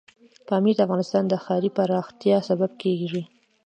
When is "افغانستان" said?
0.87-1.23